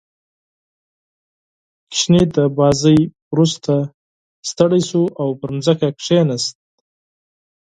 •ماشوم 1.93 2.13
د 2.35 2.37
لوبو 2.37 2.67
وروسته 3.33 3.73
ستړی 4.49 4.81
شو 4.89 5.03
او 5.21 5.27
پر 5.39 5.49
ځمکه 5.65 5.87
کښېناست. 5.99 6.55